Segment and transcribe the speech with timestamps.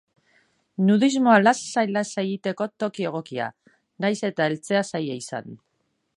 [0.85, 3.51] Nudismoa lasai-lasai egiteko toki egokia,
[4.07, 5.55] nahiz eta heltzea zaila izan.